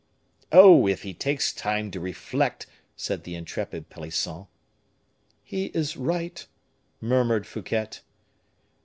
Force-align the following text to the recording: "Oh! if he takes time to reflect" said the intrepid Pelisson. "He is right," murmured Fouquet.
"Oh! 0.51 0.87
if 0.87 1.03
he 1.03 1.13
takes 1.13 1.53
time 1.53 1.91
to 1.91 1.99
reflect" 1.99 2.65
said 2.95 3.23
the 3.23 3.35
intrepid 3.35 3.91
Pelisson. 3.91 4.47
"He 5.43 5.65
is 5.75 5.95
right," 5.95 6.43
murmured 6.99 7.45
Fouquet. 7.45 7.99